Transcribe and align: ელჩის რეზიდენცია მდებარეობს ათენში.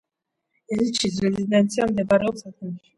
ელჩის 0.79 1.21
რეზიდენცია 1.27 1.91
მდებარეობს 1.95 2.51
ათენში. 2.53 2.87